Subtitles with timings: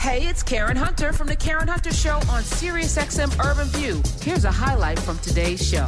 [0.00, 4.00] Hey, it's Karen Hunter from the Karen Hunter Show on SiriusXM Urban View.
[4.22, 5.84] Here's a highlight from today's show.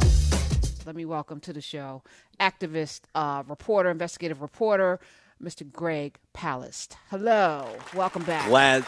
[0.85, 2.03] Let me welcome to the show
[2.39, 4.99] activist, uh, reporter, investigative reporter,
[5.41, 5.69] Mr.
[5.69, 6.93] Greg Palast.
[7.09, 8.47] Hello, welcome back.
[8.47, 8.85] Glad,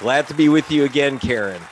[0.00, 1.62] glad to be with you again, Karen.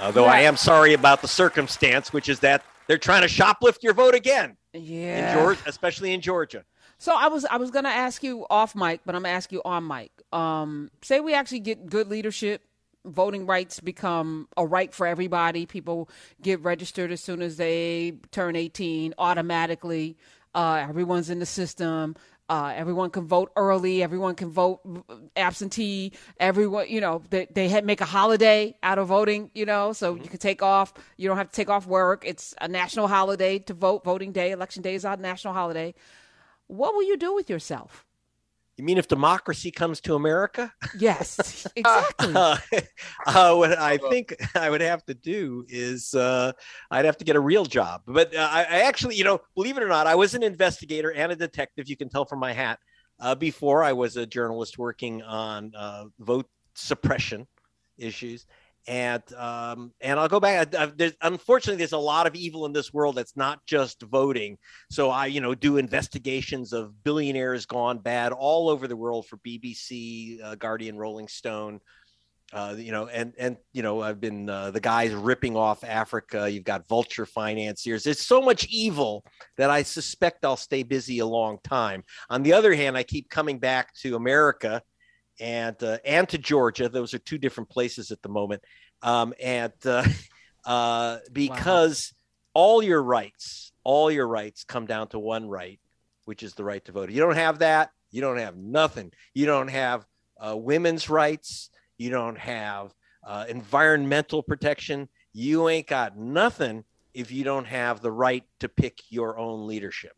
[0.00, 0.34] Although yeah.
[0.34, 4.14] I am sorry about the circumstance, which is that they're trying to shoplift your vote
[4.14, 4.56] again.
[4.72, 6.64] Yeah, in Georgia, especially in Georgia.
[6.98, 9.62] So I was I was gonna ask you off mic, but I'm gonna ask you
[9.64, 10.10] on mic.
[10.32, 12.62] Um, say we actually get good leadership,
[13.04, 15.64] voting rights become a right for everybody.
[15.64, 16.08] People
[16.42, 20.16] get registered as soon as they turn 18 automatically.
[20.54, 22.16] Uh, everyone's in the system.
[22.50, 24.02] Uh, everyone can vote early.
[24.02, 24.80] Everyone can vote
[25.36, 26.12] absentee.
[26.40, 30.24] Everyone, you know, they, they make a holiday out of voting, you know, so mm-hmm.
[30.24, 30.94] you can take off.
[31.18, 32.24] You don't have to take off work.
[32.26, 34.02] It's a national holiday to vote.
[34.02, 35.94] Voting day, election day is a national holiday.
[36.68, 38.06] What will you do with yourself?
[38.78, 40.72] You mean if democracy comes to America?
[40.96, 42.32] Yes, exactly.
[42.32, 42.56] uh,
[43.26, 46.52] uh, what I think I would have to do is uh,
[46.90, 48.02] I'd have to get a real job.
[48.06, 51.10] But uh, I, I, actually, you know, believe it or not, I was an investigator
[51.12, 51.88] and a detective.
[51.88, 52.78] You can tell from my hat.
[53.20, 57.48] Uh, before I was a journalist working on uh, vote suppression
[57.96, 58.46] issues,
[58.86, 60.74] and um, and I'll go back.
[60.74, 64.58] I, there's, unfortunately, there's a lot of evil in this world that's not just voting.
[64.90, 69.36] So I, you know, do investigations of billionaires gone bad all over the world for
[69.38, 71.80] BBC, uh, Guardian, Rolling Stone.
[72.50, 76.50] Uh, you know, and and you know, I've been uh, the guys ripping off Africa.
[76.50, 78.04] You've got vulture financiers.
[78.04, 79.22] There's so much evil
[79.58, 82.04] that I suspect I'll stay busy a long time.
[82.30, 84.82] On the other hand, I keep coming back to America
[85.40, 86.88] and uh, and to Georgia.
[86.88, 88.62] Those are two different places at the moment,
[89.02, 90.04] um, and uh,
[90.64, 92.12] uh, because
[92.54, 92.62] wow.
[92.62, 95.80] all your rights, all your rights come down to one right,
[96.24, 97.10] which is the right to vote.
[97.10, 99.12] You don't have that, you don't have nothing.
[99.34, 100.06] You don't have
[100.38, 101.70] uh, women's rights.
[101.96, 102.94] You don't have
[103.26, 105.08] uh, environmental protection.
[105.32, 110.12] You ain't got nothing if you don't have the right to pick your own leadership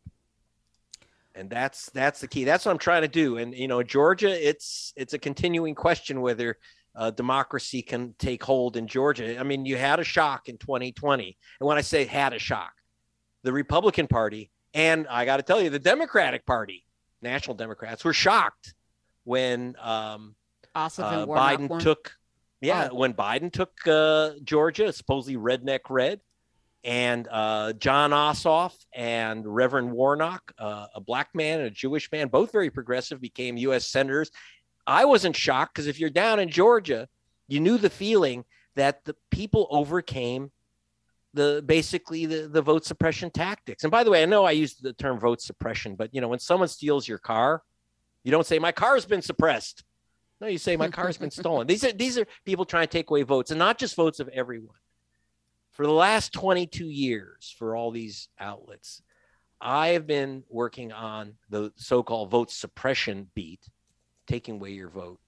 [1.41, 2.45] and that's that's the key.
[2.45, 3.39] That's what I'm trying to do.
[3.39, 6.59] And you know, Georgia, it's it's a continuing question whether
[6.95, 9.39] uh, democracy can take hold in Georgia.
[9.39, 12.73] I mean, you had a shock in 2020, and when I say had a shock,
[13.43, 16.85] the Republican Party and I got to tell you, the Democratic Party,
[17.23, 18.75] National Democrats, were shocked
[19.25, 20.35] when um,
[20.75, 20.89] uh,
[21.27, 22.13] Biden took.
[22.61, 22.95] Yeah, oh.
[22.95, 26.21] when Biden took uh, Georgia, supposedly redneck red,
[26.83, 32.29] and uh, Jon Ossoff and Reverend Warnock, uh, a black man and a Jewish man,
[32.29, 33.87] both very progressive, became U.S.
[33.87, 34.31] senators.
[34.87, 37.09] I wasn't shocked because if you're down in Georgia,
[37.49, 38.45] you knew the feeling
[38.77, 40.51] that the people overcame
[41.35, 43.85] the basically the, the vote suppression tactics.
[43.85, 46.29] And by the way, I know I use the term vote suppression, but you know
[46.29, 47.63] when someone steals your car,
[48.25, 49.85] you don't say my car's been suppressed.
[50.41, 51.67] No, you say my car's been stolen.
[51.67, 54.29] These are these are people trying to take away votes, and not just votes of
[54.29, 54.77] everyone
[55.73, 59.03] for the last 22 years for all these outlets,
[59.61, 63.61] I have been working on the so called vote suppression beat,
[64.27, 65.21] taking away your vote.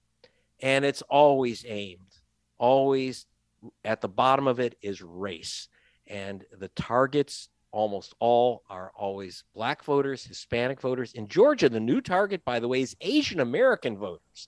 [0.61, 2.13] And it's always aimed,
[2.57, 3.25] always
[3.83, 5.67] at the bottom of it is race.
[6.07, 11.13] And the targets almost all are always black voters, Hispanic voters.
[11.13, 14.47] In Georgia, the new target, by the way, is Asian American voters.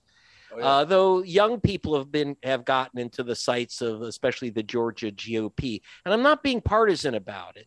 [0.56, 0.66] Oh, yeah.
[0.66, 5.12] uh, though young people have been have gotten into the sights of especially the Georgia
[5.12, 7.66] GOP, and I'm not being partisan about it.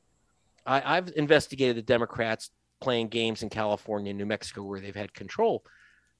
[0.65, 2.49] I, I've investigated the Democrats
[2.81, 5.63] playing games in California New Mexico where they've had control,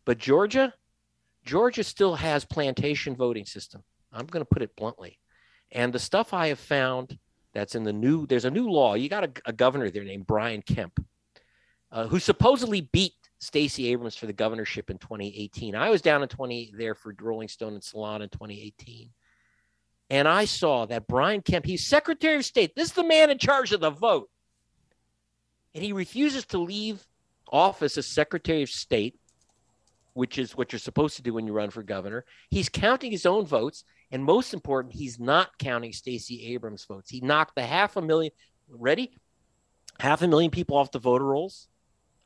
[0.06, 0.74] but Georgia,
[1.46, 3.84] Georgia still has plantation voting system.
[4.12, 5.18] I'm going to put it bluntly,
[5.72, 7.18] and the stuff I have found
[7.53, 8.94] that's in the new there's a new law.
[8.94, 11.03] You got a, a governor there named Brian Kemp,
[11.91, 15.73] uh, who supposedly beat Stacey Abrams for the governorship in 2018.
[15.73, 19.09] I was down in 20 there for Rolling Stone and Salon in 2018.
[20.09, 22.75] And I saw that Brian Kemp, he's Secretary of State.
[22.75, 24.29] This is the man in charge of the vote.
[25.73, 27.05] And he refuses to leave
[27.50, 29.17] office as Secretary of State,
[30.13, 32.25] which is what you're supposed to do when you run for governor.
[32.50, 33.85] He's counting his own votes.
[34.12, 37.12] And most important, he's not counting Stacey Abrams' votes.
[37.12, 38.33] He knocked the half a million,
[38.68, 39.12] ready?
[40.00, 41.68] Half a million people off the voter rolls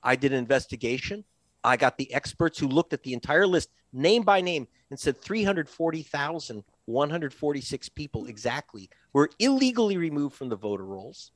[0.04, 1.24] I did an investigation.
[1.64, 5.22] I got the experts who looked at the entire list, name by name, and said
[5.22, 11.32] 340,146 people exactly were illegally removed from the voter rolls,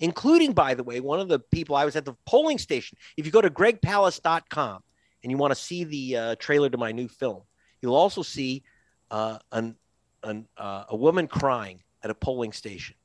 [0.00, 2.96] including, by the way, one of the people I was at the polling station.
[3.16, 4.82] If you go to gregpalast.com
[5.22, 7.42] and you want to see the uh, trailer to my new film,
[7.82, 8.62] you'll also see
[9.10, 9.76] uh, an,
[10.22, 12.96] an, uh, a woman crying at a polling station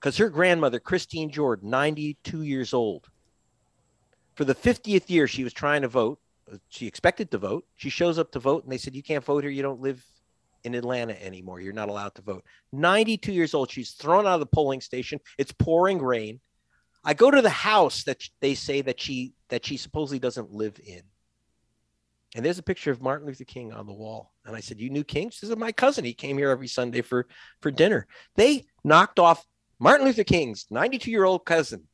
[0.00, 3.08] because her grandmother, Christine Jordan, 92 years old,
[4.40, 6.18] for the 50th year she was trying to vote
[6.70, 7.66] she expected to vote.
[7.76, 9.50] She shows up to vote, and they said, "You can't vote here.
[9.50, 10.02] You don't live
[10.64, 11.60] in Atlanta anymore.
[11.60, 12.42] You're not allowed to vote."
[12.72, 13.70] 92 years old.
[13.70, 15.20] She's thrown out of the polling station.
[15.36, 16.40] It's pouring rain.
[17.04, 20.80] I go to the house that they say that she that she supposedly doesn't live
[20.84, 21.02] in.
[22.34, 24.32] And there's a picture of Martin Luther King on the wall.
[24.46, 26.04] And I said, "You knew King?" She said, "My cousin.
[26.04, 27.28] He came here every Sunday for
[27.60, 28.06] for dinner."
[28.36, 29.46] They knocked off
[29.78, 31.88] Martin Luther King's 92 year old cousin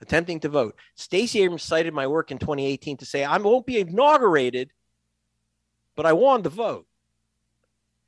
[0.00, 0.76] attempting to vote.
[0.94, 4.70] Stacey Abrams cited my work in 2018 to say I won't be inaugurated,
[5.94, 6.86] but I won the vote.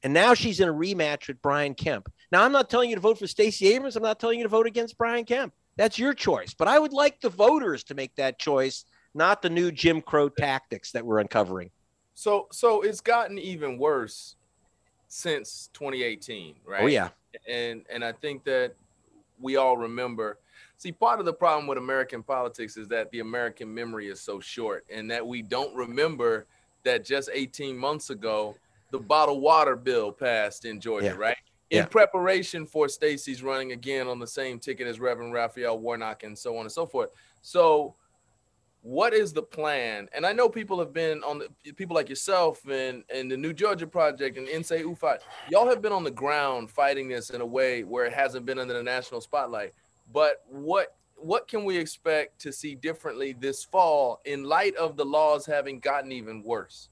[0.02, 2.10] And now she's in a rematch with Brian Kemp.
[2.30, 3.96] Now I'm not telling you to vote for Stacey Abrams.
[3.96, 5.52] I'm not telling you to vote against Brian Kemp.
[5.76, 6.54] That's your choice.
[6.54, 10.28] But I would like the voters to make that choice, not the new Jim Crow
[10.28, 11.70] tactics that we're uncovering.
[12.14, 14.36] So so it's gotten even worse
[15.08, 16.82] since 2018, right?
[16.82, 17.10] Oh yeah.
[17.48, 18.74] And and I think that
[19.40, 20.38] we all remember
[20.78, 24.38] See, part of the problem with American politics is that the American memory is so
[24.38, 26.46] short and that we don't remember
[26.84, 28.54] that just 18 months ago,
[28.92, 31.14] the bottled water bill passed in Georgia, yeah.
[31.14, 31.36] right?
[31.70, 31.86] In yeah.
[31.86, 36.56] preparation for Stacey's running again on the same ticket as Reverend Raphael Warnock and so
[36.56, 37.10] on and so forth.
[37.42, 37.96] So,
[38.82, 40.08] what is the plan?
[40.14, 43.52] And I know people have been on the people like yourself and and the New
[43.52, 45.18] Georgia Project and Nsé Ufot.
[45.50, 48.60] Y'all have been on the ground fighting this in a way where it hasn't been
[48.60, 49.74] under the national spotlight.
[50.12, 55.04] But what what can we expect to see differently this fall in light of the
[55.04, 56.90] laws having gotten even worse?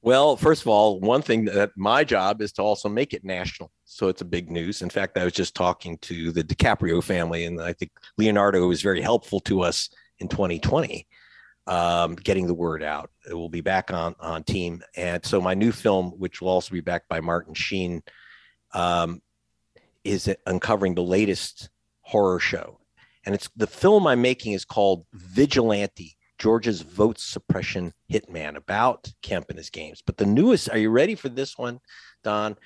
[0.00, 3.72] Well, first of all, one thing that my job is to also make it national.
[3.84, 4.80] So it's a big news.
[4.80, 8.80] In fact, I was just talking to the DiCaprio family, and I think Leonardo was
[8.80, 9.90] very helpful to us
[10.20, 11.06] in 2020,
[11.66, 13.10] um, getting the word out.
[13.28, 16.72] It will be back on on team, and so my new film, which will also
[16.72, 18.02] be backed by Martin Sheen,
[18.74, 19.20] um,
[20.04, 21.70] is uncovering the latest
[22.08, 22.80] horror show.
[23.26, 29.50] And it's the film I'm making is called Vigilante, Georgia's vote suppression hitman about Kemp
[29.50, 30.02] and his games.
[30.04, 31.80] But the newest, are you ready for this one,
[32.24, 32.56] Don?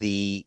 [0.00, 0.44] The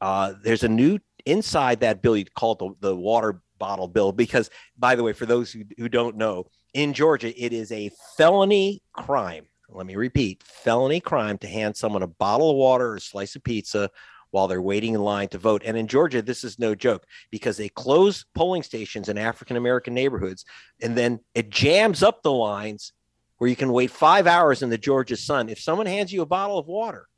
[0.00, 4.12] uh, there's a new inside that bill you call it the, the water bottle bill
[4.12, 4.48] because
[4.78, 8.80] by the way for those who, who don't know in georgia it is a felony
[8.92, 13.00] crime let me repeat felony crime to hand someone a bottle of water or a
[13.00, 13.90] slice of pizza
[14.30, 15.62] while they're waiting in line to vote.
[15.64, 19.94] And in Georgia, this is no joke because they close polling stations in African American
[19.94, 20.44] neighborhoods
[20.80, 22.92] and then it jams up the lines
[23.38, 25.48] where you can wait five hours in the Georgia sun.
[25.48, 27.08] If someone hands you a bottle of water,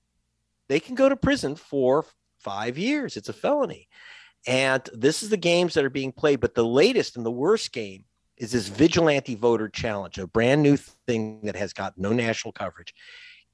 [0.68, 2.04] they can go to prison for
[2.38, 3.16] five years.
[3.16, 3.88] It's a felony.
[4.46, 6.40] And this is the games that are being played.
[6.40, 8.04] But the latest and the worst game
[8.36, 12.94] is this vigilante voter challenge, a brand new thing that has got no national coverage.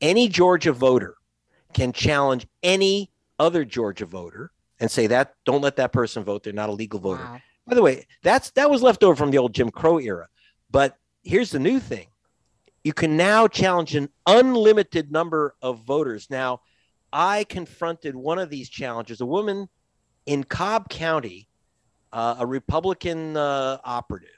[0.01, 1.17] Any Georgia voter
[1.73, 4.51] can challenge any other Georgia voter
[4.81, 6.43] and say that don't let that person vote.
[6.43, 7.23] They're not a legal voter.
[7.23, 7.41] Wow.
[7.67, 10.29] By the way, that's that was left over from the old Jim Crow era.
[10.71, 12.07] But here's the new thing.
[12.85, 16.29] You can now challenge an unlimited number of voters.
[16.31, 16.61] Now,
[17.13, 19.69] I confronted one of these challenges, a woman
[20.27, 21.49] in Cobb County,
[22.13, 24.31] uh, a Republican uh, operative,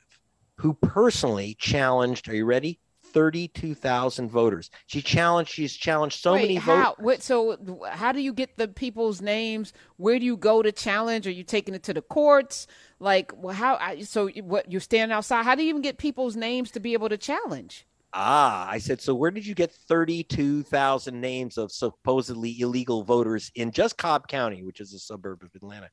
[0.56, 2.80] who personally challenged, are you ready?
[3.12, 4.70] 32,000 voters.
[4.86, 7.24] She challenged, she's challenged so Wait, many how, voters.
[7.24, 9.72] So, how do you get the people's names?
[9.96, 11.26] Where do you go to challenge?
[11.26, 12.66] Are you taking it to the courts?
[13.00, 15.44] Like, well, how, so what, you're standing outside?
[15.44, 17.86] How do you even get people's names to be able to challenge?
[18.12, 23.70] Ah, I said, so where did you get 32,000 names of supposedly illegal voters in
[23.70, 25.90] just Cobb County, which is a suburb of Atlanta?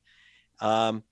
[0.60, 1.02] Um,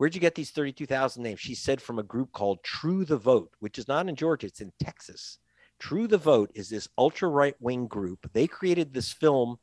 [0.00, 1.40] Where'd you get these 32,000 names?
[1.40, 4.62] She said from a group called True the Vote, which is not in Georgia, it's
[4.62, 5.36] in Texas.
[5.80, 8.30] True the Vote is this ultra right wing group.
[8.32, 9.58] They created this film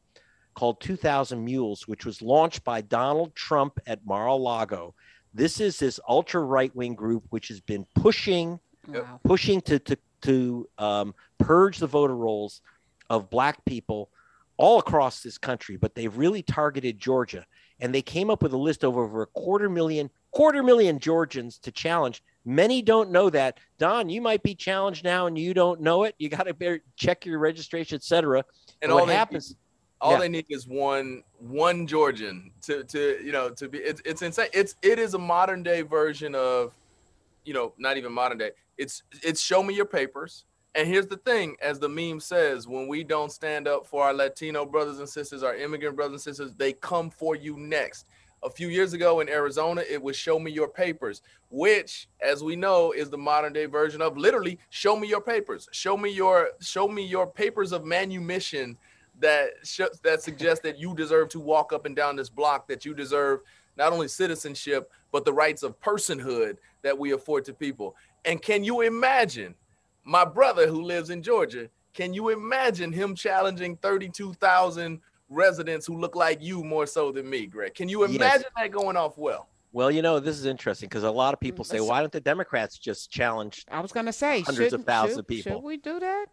[0.55, 4.95] called 2000 Mules, which was launched by Donald Trump at Mar a Lago.
[5.33, 9.19] This is this ultra right wing group which has been pushing, wow.
[9.23, 12.61] pushing to to to um, purge the voter rolls
[13.09, 14.09] of black people
[14.57, 17.45] all across this country, but they've really targeted Georgia.
[17.79, 21.59] And they came up with a list of over a quarter million, quarter million Georgians
[21.59, 22.23] to challenge.
[22.47, 23.59] Many don't know that.
[23.77, 26.15] Don, you might be challenged now and you don't know it.
[26.17, 28.45] You got to check your registration, etc.
[28.81, 29.49] And, what happens?
[29.49, 29.57] Need,
[29.99, 30.19] all yeah.
[30.19, 33.79] they need is one one Georgian to to you know to be.
[33.79, 34.47] It's it's insane.
[34.53, 36.73] It's it is a modern day version of,
[37.43, 38.51] you know, not even modern day.
[38.77, 40.45] It's it's show me your papers.
[40.73, 44.13] And here's the thing, as the meme says, when we don't stand up for our
[44.13, 48.05] Latino brothers and sisters, our immigrant brothers and sisters, they come for you next
[48.43, 52.55] a few years ago in Arizona, it was show me your papers, which, as we
[52.55, 55.67] know, is the modern day version of literally show me your papers.
[55.71, 58.77] Show me your show me your papers of manumission
[59.19, 62.85] that sh- that suggest that you deserve to walk up and down this block, that
[62.85, 63.41] you deserve
[63.77, 67.95] not only citizenship but the rights of personhood that we afford to people.
[68.25, 69.55] And can you imagine
[70.03, 76.15] my brother who lives in Georgia, can you imagine him challenging 32,000 residents who look
[76.15, 77.73] like you more so than me, Greg?
[77.73, 78.43] Can you imagine yes.
[78.55, 79.47] that going off well?
[79.73, 82.11] Well, you know, this is interesting because a lot of people mm, say, why don't
[82.11, 83.65] the Democrats just challenge?
[83.69, 85.51] I was going to say hundreds of thousands should, of people.
[85.53, 86.27] Should we do that?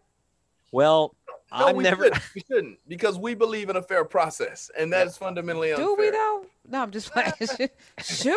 [0.71, 1.15] Well,
[1.51, 2.05] no, I've we never.
[2.05, 2.23] Shouldn't.
[2.33, 5.85] We shouldn't because we believe in a fair process, and that is fundamentally unfair.
[5.85, 6.45] Do we though?
[6.67, 7.33] No, I'm just playing.
[7.39, 7.69] should,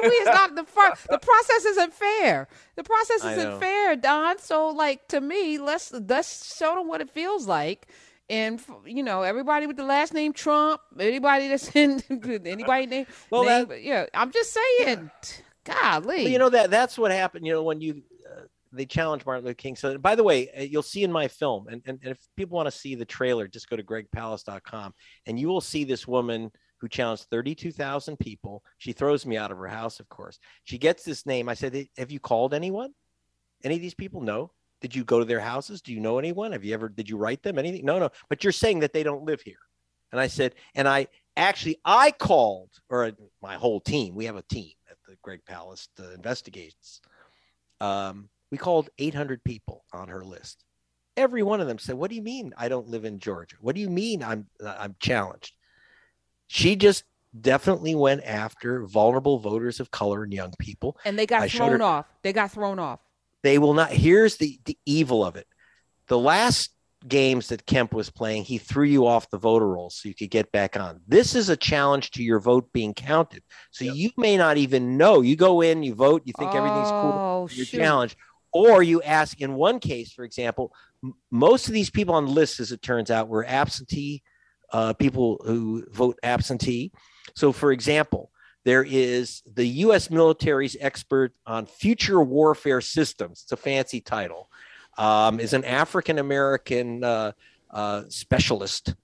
[0.03, 0.09] we?
[0.09, 1.09] It's not the first.
[1.09, 2.49] The process isn't fair.
[2.77, 4.39] The process isn't fair, Don.
[4.39, 7.89] So, like to me, let's let's show them what it feels like.
[8.31, 12.03] And you know, everybody with the last name Trump, anybody that's in
[12.45, 15.11] anybody name, well, name, that, yeah, I'm just saying,
[15.65, 16.25] golly.
[16.25, 17.47] Well, you know that that's what happened.
[17.47, 18.03] You know, when you
[18.73, 19.77] they challenged Martin Luther King.
[19.77, 22.57] So, by the way, uh, you'll see in my film, and, and, and if people
[22.57, 24.95] want to see the trailer, just go to gregpalast.com,
[25.27, 28.63] and you will see this woman who challenged 32,000 people.
[28.79, 30.39] She throws me out of her house, of course.
[30.65, 31.49] She gets this name.
[31.49, 32.93] I said, Have you called anyone?
[33.65, 34.21] Any of these people?
[34.21, 34.53] No.
[34.81, 35.81] Did you go to their houses?
[35.83, 36.53] Do you know anyone?
[36.53, 37.85] Have you ever, did you write them anything?
[37.85, 38.11] No, no.
[38.29, 39.59] But you're saying that they don't live here.
[40.13, 44.43] And I said, and I actually, I called, or my whole team, we have a
[44.43, 47.01] team at the Greg Palast uh, Investigates.
[47.81, 50.65] Um, we called 800 people on her list.
[51.17, 53.57] Every one of them said, "What do you mean I don't live in Georgia?
[53.61, 55.53] What do you mean I'm I'm challenged?"
[56.47, 57.03] She just
[57.39, 60.97] definitely went after vulnerable voters of color and young people.
[61.05, 62.07] And they got I thrown her, off.
[62.23, 63.01] They got thrown off.
[63.43, 63.91] They will not.
[63.91, 65.47] Here's the the evil of it.
[66.09, 66.71] The last
[67.07, 70.31] games that Kemp was playing, he threw you off the voter rolls so you could
[70.31, 71.01] get back on.
[71.07, 73.43] This is a challenge to your vote being counted.
[73.71, 73.95] So yep.
[73.95, 75.21] you may not even know.
[75.21, 77.13] You go in, you vote, you think oh, everything's cool.
[77.13, 78.17] Oh, you're challenged.
[78.53, 80.73] Or you ask, in one case, for example,
[81.05, 84.23] m- most of these people on the list, as it turns out, were absentee
[84.73, 86.93] uh, people who vote absentee.
[87.35, 88.31] So, for example,
[88.69, 90.11] there is the U.S.
[90.11, 93.41] military's expert on future warfare systems.
[93.43, 94.51] It's a fancy title.
[94.99, 97.33] Um, is an African American uh,
[97.71, 98.95] uh, specialist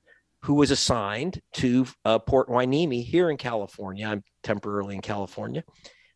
[0.43, 4.07] who was assigned to uh, Port Hueneme here in California.
[4.07, 5.65] I'm temporarily in California,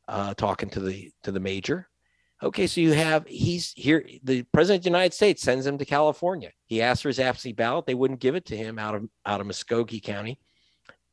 [0.08, 1.88] uh, talking to the to the major,
[2.40, 4.06] Okay, so you have he's here.
[4.22, 6.52] The president of the United States sends him to California.
[6.66, 7.86] He asked for his absentee ballot.
[7.86, 10.38] They wouldn't give it to him out of out of Muscogee County.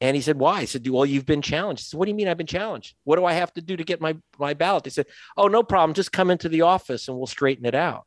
[0.01, 2.15] And he said, "Why?" I said, "Well, you've been challenged." He said, "What do you
[2.15, 2.95] mean I've been challenged?
[3.05, 5.63] What do I have to do to get my my ballot?" They said, "Oh, no
[5.63, 5.93] problem.
[5.93, 8.05] Just come into the office and we'll straighten it out."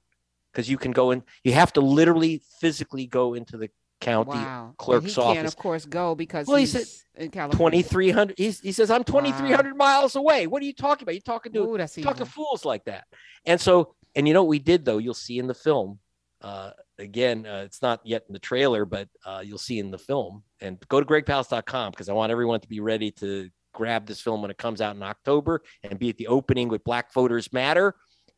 [0.53, 4.75] Because you can go in, you have to literally physically go into the county wow.
[4.79, 5.35] clerk's he office.
[5.35, 7.57] Can't, of course, go because well, he said in California.
[7.57, 8.39] Twenty three hundred.
[8.39, 9.87] He says, "I'm twenty three hundred wow.
[9.87, 11.15] miles away." What are you talking about?
[11.15, 13.05] You talking to Ooh, talk to fools like that?
[13.47, 14.99] And so, and you know what we did though?
[14.99, 15.99] You'll see in the film.
[16.41, 19.99] Uh, again, uh, it's not yet in the trailer, but uh, you'll see in the
[19.99, 20.43] film.
[20.61, 24.43] And go to gregpalast.com because I want everyone to be ready to grab this film
[24.43, 27.95] when it comes out in October and be at the opening with Black Voters Matter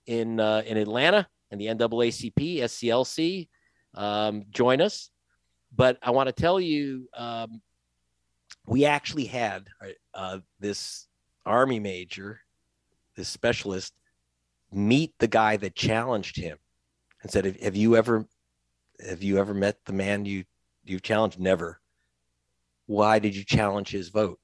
[0.06, 3.48] in uh, in Atlanta and the NAACP, SCLC.
[3.94, 5.10] Um, join us.
[5.74, 7.62] But I want to tell you, um,
[8.66, 9.68] we actually had
[10.14, 11.06] uh, this
[11.46, 12.40] army major,
[13.16, 13.94] this specialist,
[14.72, 16.58] meet the guy that challenged him
[17.22, 18.26] and said, "Have you ever,
[19.06, 20.44] have you ever met the man you
[20.84, 21.38] you challenged?
[21.38, 21.80] Never.
[22.86, 24.40] Why did you challenge his vote?"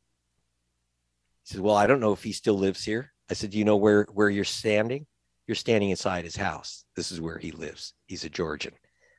[1.45, 3.65] He said, "Well, I don't know if he still lives here." I said, "Do you
[3.65, 5.07] know where where you're standing?
[5.47, 6.85] You're standing inside his house.
[6.95, 7.95] This is where he lives.
[8.07, 8.75] He's a Georgian.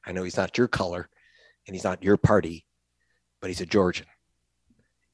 [0.05, 1.09] I know he's not your color,
[1.65, 2.65] and he's not your party,
[3.41, 4.07] but he's a Georgian."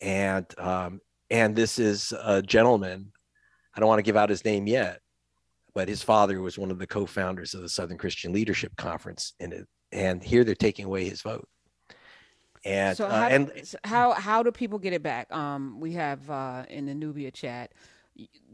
[0.02, 3.12] And um, and this is a gentleman.
[3.76, 5.02] I don't want to give out his name yet,
[5.74, 9.66] but his father was one of the co-founders of the Southern Christian Leadership Conference, and
[9.94, 11.48] and here they're taking away his vote.
[12.66, 15.32] And so uh, how, uh, and how how do people get it back?
[15.32, 17.72] Um, we have uh, in the Nubia chat.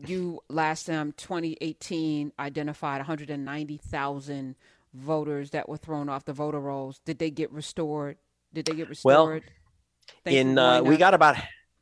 [0.08, 4.56] You last time 2018 identified 190,000
[4.94, 7.02] voters that were thrown off the voter rolls.
[7.06, 8.18] Did they get restored?
[8.54, 9.44] Did they get restored?
[10.26, 11.36] Well, in uh, we got about.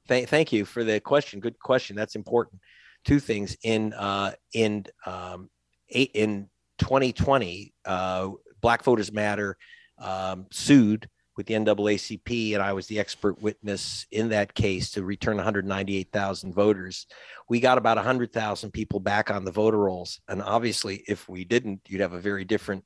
[0.07, 1.39] Th- thank you for the question.
[1.39, 1.95] Good question.
[1.95, 2.61] That's important
[3.07, 5.49] two things in uh, in um,
[5.89, 6.49] eight, in
[6.79, 7.73] 2020.
[7.85, 8.31] Uh,
[8.67, 9.55] Black Voters Matter
[9.97, 11.07] um, sued
[11.37, 16.53] with the NAACP, and I was the expert witness in that case to return 198,000
[16.53, 17.07] voters.
[17.47, 21.79] We got about 100,000 people back on the voter rolls, and obviously, if we didn't,
[21.87, 22.83] you'd have a very different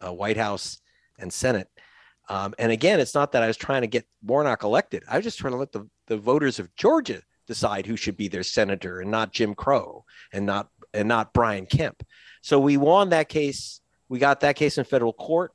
[0.00, 0.80] uh, White House
[1.18, 1.66] and Senate.
[2.28, 5.02] Um, and again, it's not that I was trying to get Warnock elected.
[5.10, 8.28] I was just trying to let the, the voters of Georgia decide who should be
[8.28, 12.04] their senator and not Jim Crow and not and not Brian Kemp.
[12.40, 13.80] So we won that case.
[14.08, 15.52] We got that case in federal court.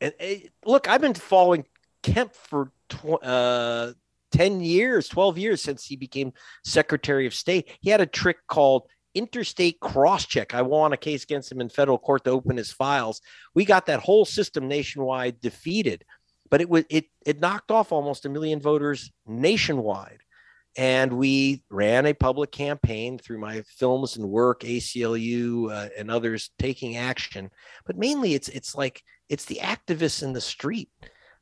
[0.00, 1.64] And it, look, I've been following
[2.02, 3.92] Kemp for tw- uh,
[4.32, 6.32] 10 years, 12 years since he became
[6.64, 7.70] Secretary of State.
[7.80, 10.54] He had a trick called interstate cross check.
[10.54, 13.20] I won a case against him in federal court to open his files.
[13.54, 16.04] We got that whole system nationwide defeated,
[16.50, 20.20] but it was it it knocked off almost a million voters nationwide.
[20.78, 26.50] And we ran a public campaign through my films and work, ACLU uh, and others
[26.56, 27.50] taking action.
[27.84, 30.88] But mainly, it's it's like it's the activists in the street.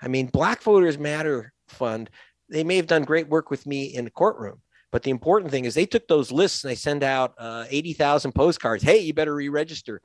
[0.00, 2.08] I mean, Black Voters Matter Fund.
[2.48, 5.66] They may have done great work with me in the courtroom, but the important thing
[5.66, 8.82] is they took those lists and they send out uh, 80,000 postcards.
[8.84, 10.00] Hey, you better re-register.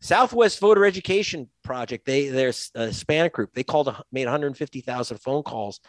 [0.00, 3.54] Southwest Voter Education Project, they they're a Hispanic group.
[3.54, 5.80] They called made 150,000 phone calls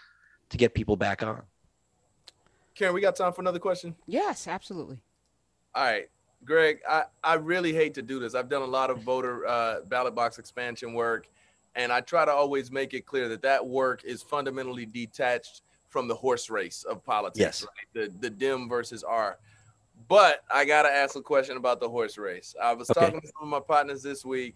[0.51, 1.41] to get people back on.
[2.75, 3.95] Karen, we got time for another question?
[4.05, 4.99] Yes, absolutely.
[5.73, 6.09] All right.
[6.43, 8.35] Greg, I, I really hate to do this.
[8.35, 11.27] I've done a lot of voter uh, ballot box expansion work,
[11.75, 16.07] and I try to always make it clear that that work is fundamentally detached from
[16.07, 17.63] the horse race of politics, yes.
[17.65, 17.87] right?
[17.93, 19.39] The the Dem versus R.
[20.07, 22.53] But I gotta ask a question about the horse race.
[22.61, 22.99] I was okay.
[22.99, 24.55] talking to some of my partners this week.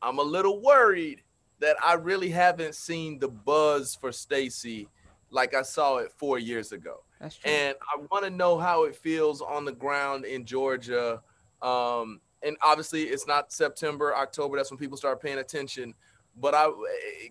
[0.00, 1.22] I'm a little worried
[1.60, 4.88] that I really haven't seen the buzz for Stacey
[5.32, 7.02] like I saw it four years ago.
[7.20, 7.50] That's true.
[7.50, 11.22] And I want to know how it feels on the ground in Georgia.
[11.60, 14.56] Um, and obviously, it's not September, October.
[14.56, 15.94] That's when people start paying attention.
[16.40, 16.70] But I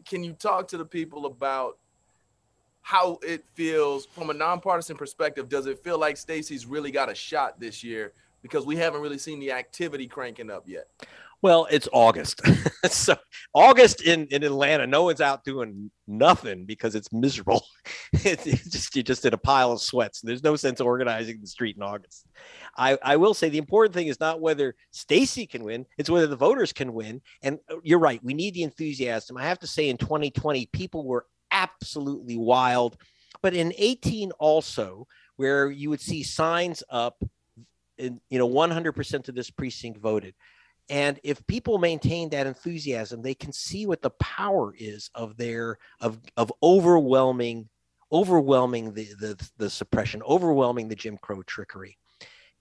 [0.06, 1.78] can you talk to the people about
[2.82, 5.50] how it feels from a nonpartisan perspective.
[5.50, 8.14] Does it feel like Stacey's really got a shot this year?
[8.42, 10.88] Because we haven't really seen the activity cranking up yet.
[11.42, 12.42] Well, it's August.
[12.86, 13.16] so
[13.54, 17.66] August in, in Atlanta, no one's out doing nothing because it's miserable.
[18.14, 20.22] it's, it's, just you're just in a pile of sweats.
[20.22, 22.28] There's no sense organizing the street in August.
[22.78, 26.28] I, I will say the important thing is not whether Stacey can win, it's whether
[26.28, 27.22] the voters can win.
[27.42, 29.36] And uh, you're right, we need the enthusiasm.
[29.36, 32.98] I have to say in 2020, people were absolutely wild.
[33.42, 35.08] But in 18 also,
[35.38, 37.24] where you would see signs up,
[37.98, 40.36] in, you know, 100% of this precinct voted.
[40.92, 45.78] And if people maintain that enthusiasm, they can see what the power is of their
[46.02, 47.70] of of overwhelming,
[48.12, 51.98] overwhelming the the, the suppression, overwhelming the Jim Crow trickery.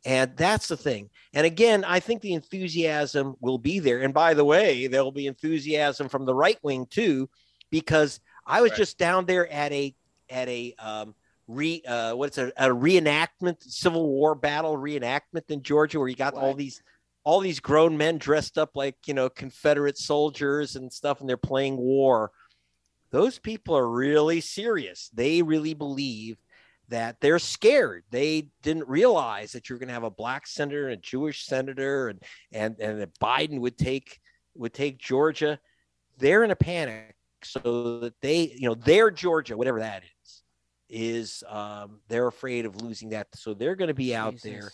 [0.07, 1.11] And that's the thing.
[1.35, 4.00] And again, I think the enthusiasm will be there.
[4.00, 7.28] And by the way, there'll be enthusiasm from the right wing too,
[7.68, 8.78] because I was right.
[8.78, 9.92] just down there at a
[10.31, 11.16] at a um,
[11.48, 16.35] re uh, what's a, a reenactment, Civil War battle reenactment in Georgia, where you got
[16.35, 16.44] right.
[16.44, 16.81] all these
[17.24, 21.37] all these grown men dressed up like you know Confederate soldiers and stuff, and they're
[21.37, 22.30] playing war.
[23.11, 25.11] Those people are really serious.
[25.12, 26.38] They really believe
[26.88, 28.04] that they're scared.
[28.11, 32.09] They didn't realize that you're going to have a black senator and a Jewish senator,
[32.09, 34.20] and and and that Biden would take
[34.54, 35.59] would take Georgia.
[36.18, 40.42] They're in a panic so that they, you know, their Georgia, whatever that is,
[40.88, 43.28] is um, they're afraid of losing that.
[43.35, 44.50] So they're going to be out Jesus.
[44.50, 44.70] there.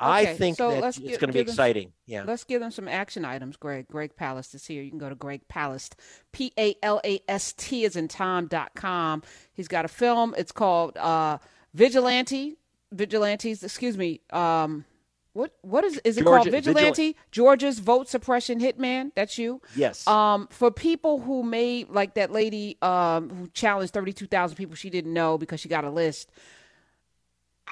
[0.00, 1.92] I think so that it's going to be exciting.
[2.06, 2.24] Yeah.
[2.26, 3.86] Let's give them some action items, Greg.
[3.88, 4.82] Greg Palast is here.
[4.82, 5.92] You can go to Greg Palast,
[6.32, 9.22] P A L A S T is in Tom.com.
[9.52, 10.34] He's got a film.
[10.38, 11.38] It's called uh,
[11.74, 12.56] Vigilante.
[12.92, 14.20] Vigilantes, excuse me.
[14.30, 14.84] Um,
[15.32, 20.06] what what is is it Georgia, called vigilante georgia's vote suppression hitman that's you yes
[20.08, 25.12] um for people who may like that lady um who challenged 32,000 people she didn't
[25.12, 26.32] know because she got a list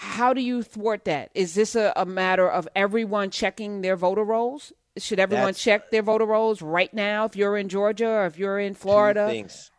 [0.00, 4.22] how do you thwart that is this a, a matter of everyone checking their voter
[4.22, 8.26] rolls should everyone that's, check their voter rolls right now if you're in georgia or
[8.26, 9.70] if you're in florida things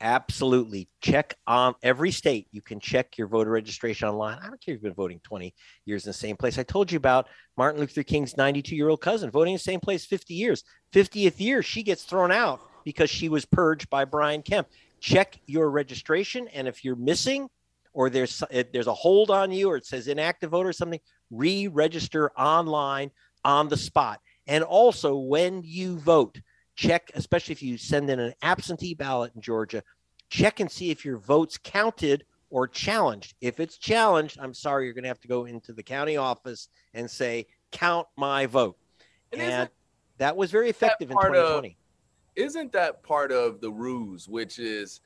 [0.00, 0.88] Absolutely.
[1.00, 2.48] Check on every state.
[2.50, 4.38] You can check your voter registration online.
[4.38, 5.54] I don't care if you've been voting 20
[5.86, 6.58] years in the same place.
[6.58, 9.80] I told you about Martin Luther King's 92 year old cousin voting in the same
[9.80, 10.62] place 50 years.
[10.92, 14.68] 50th year, she gets thrown out because she was purged by Brian Kemp.
[15.00, 16.48] Check your registration.
[16.48, 17.48] And if you're missing
[17.94, 21.68] or there's, there's a hold on you or it says inactive voter or something, re
[21.68, 23.10] register online
[23.44, 24.20] on the spot.
[24.46, 26.40] And also, when you vote,
[26.76, 29.82] check, especially if you send in an absentee ballot in Georgia,
[30.28, 33.34] check and see if your vote's counted or challenged.
[33.40, 36.68] If it's challenged, I'm sorry, you're going to have to go into the county office
[36.92, 38.76] and say, count my vote.
[39.32, 39.68] And, and
[40.18, 41.68] that was very effective in 2020.
[41.68, 41.74] Of,
[42.36, 45.00] isn't that part of the ruse, which is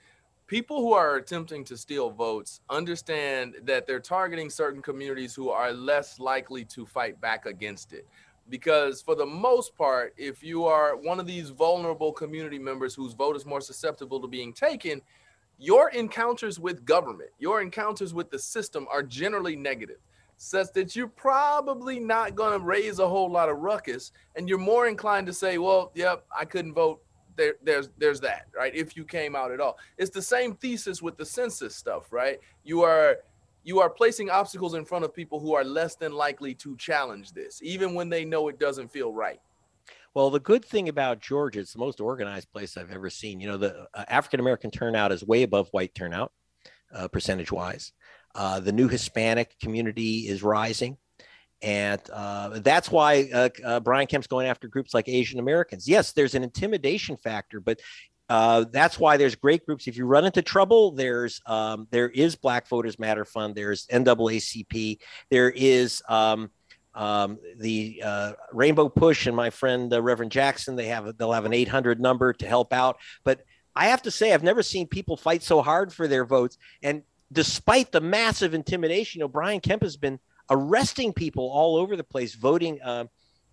[0.49, 5.73] people who are attempting to steal votes understand that they're targeting certain communities who are
[5.73, 8.07] less likely to fight back against it?
[8.49, 13.13] because for the most part if you are one of these vulnerable community members whose
[13.13, 15.01] vote is more susceptible to being taken
[15.59, 19.99] your encounters with government your encounters with the system are generally negative
[20.39, 24.57] such that you're probably not going to raise a whole lot of ruckus and you're
[24.57, 27.03] more inclined to say well yep i couldn't vote
[27.39, 31.01] there, there's there's that right if you came out at all it's the same thesis
[31.01, 33.17] with the census stuff right you are
[33.69, 37.33] you are placing obstacles in front of people who are less than likely to challenge
[37.33, 39.41] this, even when they know it doesn't feel right.
[40.15, 43.41] Well, the good thing about Georgia, it's the most organized place I've ever seen.
[43.41, 46.33] You know, the uh, African American turnout is way above white turnout,
[46.95, 47.93] uh, percentage wise.
[48.35, 50.97] Uh, the new Hispanic community is rising.
[51.61, 55.89] And uh, that's why uh, uh, Brian Kemp's going after groups like Asian Americans.
[55.89, 57.81] Yes, there's an intimidation factor, but
[58.29, 59.89] uh, that's why there's great groups.
[59.89, 64.99] If you run into trouble, there's um, there is Black Voters Matter Fund, there's NAACP,
[65.31, 66.51] there is um,
[66.95, 70.77] um, the uh, Rainbow Push, and my friend uh, Reverend Jackson.
[70.77, 72.99] They have they'll have an 800 number to help out.
[73.25, 73.45] But
[73.75, 76.59] I have to say, I've never seen people fight so hard for their votes.
[76.83, 80.19] And despite the massive intimidation, you know, Brian Kemp has been
[80.51, 82.81] arresting people all over the place, voting.
[82.83, 83.07] Uh,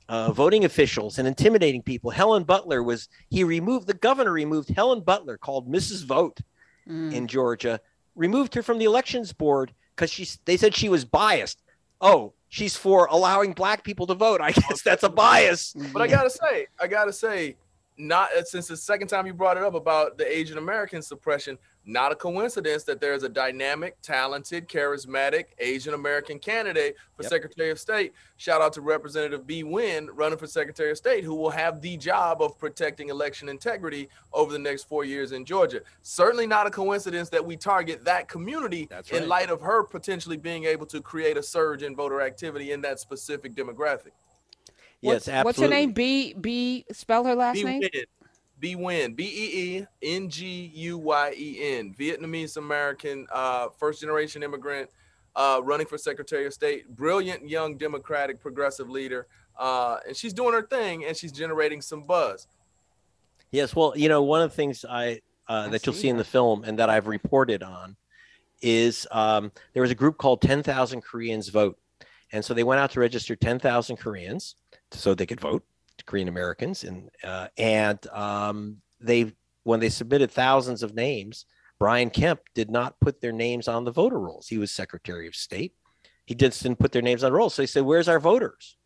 [0.08, 2.12] uh, voting officials and intimidating people.
[2.12, 6.06] Helen Butler was he removed the governor removed Helen Butler called Mrs.
[6.06, 6.42] Vote
[6.88, 7.12] mm.
[7.12, 7.80] in Georgia,
[8.16, 11.64] removed her from the elections board because she they said she was biased.
[12.02, 14.42] Oh, she's for allowing black people to vote.
[14.42, 15.74] I guess that's a bias.
[15.94, 17.56] But I gotta say, I gotta say,
[17.98, 22.12] not since the second time you brought it up about the Asian American suppression, not
[22.12, 27.30] a coincidence that there's a dynamic, talented, charismatic Asian American candidate for yep.
[27.30, 28.14] Secretary of State.
[28.38, 31.96] Shout out to Representative Bee Nguyen running for Secretary of State, who will have the
[31.98, 35.82] job of protecting election integrity over the next four years in Georgia.
[36.02, 39.12] Certainly not a coincidence that we target that community right.
[39.12, 42.82] in light of her potentially being able to create a surge in voter activity in
[42.82, 44.12] that specific demographic.
[45.02, 45.44] Yes, absolutely.
[45.44, 45.92] What's her name?
[45.92, 47.82] B B spell her last B name?
[47.84, 48.06] Nguyen.
[48.60, 49.16] Bee Nguyen.
[49.16, 51.94] B E E N G U Y E N.
[51.98, 54.90] Vietnamese American, uh, first generation immigrant,
[55.36, 56.96] uh, running for Secretary of State.
[56.96, 59.28] Brilliant young Democratic progressive leader.
[59.58, 62.48] Uh, and she's doing her thing and she's generating some buzz.
[63.52, 66.24] Yes, well, you know, one of the things I uh, that you'll see in the
[66.24, 67.96] film and that I've reported on
[68.62, 71.78] is um, there was a group called 10,000 Koreans Vote.
[72.32, 74.56] And so they went out to register 10,000 Koreans
[74.92, 75.64] so they could vote,
[76.06, 81.46] Korean Americans, and uh, and um, they when they submitted thousands of names,
[81.80, 84.48] Brian Kemp did not put their names on the voter rolls.
[84.48, 85.74] He was Secretary of State.
[86.26, 87.54] He just didn't put their names on rolls.
[87.54, 88.78] So he said, "Where's our voters?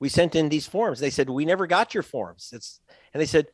[0.00, 2.80] We sent in these forms." They said, "We never got your forms." It's
[3.12, 3.46] and they said,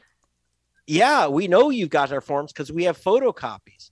[0.86, 3.90] "Yeah, we know you got our forms because we have photocopies."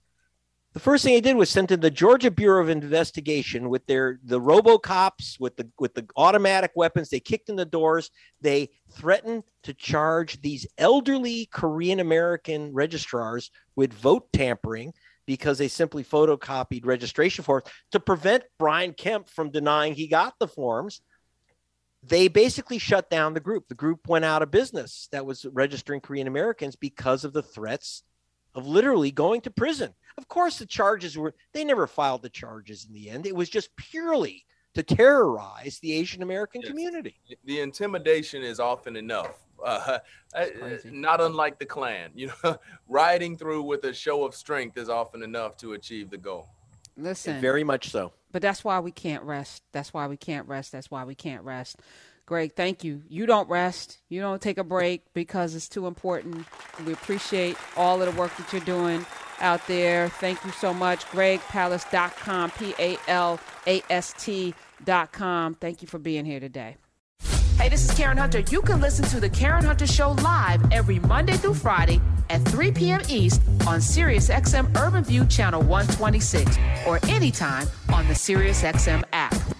[0.73, 4.19] The first thing they did was sent in the Georgia Bureau of Investigation with their
[4.23, 7.09] the RoboCops with the with the automatic weapons.
[7.09, 8.11] They kicked in the doors.
[8.41, 14.93] They threatened to charge these elderly Korean American registrars with vote tampering
[15.25, 20.47] because they simply photocopied registration forms to prevent Brian Kemp from denying he got the
[20.47, 21.01] forms.
[22.03, 23.67] They basically shut down the group.
[23.67, 28.03] The group went out of business that was registering Korean Americans because of the threats
[28.55, 29.93] of literally going to prison.
[30.17, 33.25] Of course, the charges were, they never filed the charges in the end.
[33.25, 36.69] It was just purely to terrorize the Asian American yes.
[36.69, 37.15] community.
[37.45, 39.37] The intimidation is often enough.
[39.63, 39.99] Uh,
[40.35, 40.45] uh
[40.85, 42.57] not unlike the Klan, you know,
[42.87, 46.49] riding through with a show of strength is often enough to achieve the goal.
[46.97, 48.11] Listen, very much so.
[48.31, 49.63] But that's why we can't rest.
[49.71, 50.71] That's why we can't rest.
[50.71, 51.81] That's why we can't rest.
[52.29, 53.01] Greg, thank you.
[53.09, 53.97] You don't rest.
[54.07, 56.45] You don't take a break because it's too important.
[56.85, 59.03] We appreciate all of the work that you're doing
[59.39, 60.09] out there.
[60.09, 61.03] Thank you so much.
[61.05, 65.55] GregPalast.com, P A L A S T.com.
[65.55, 66.77] Thank you for being here today.
[67.57, 68.41] Hey, this is Karen Hunter.
[68.41, 72.71] You can listen to The Karen Hunter Show live every Monday through Friday at 3
[72.73, 73.01] p.m.
[73.09, 79.58] East on SiriusXM Urban View Channel 126 or anytime on the SiriusXM app.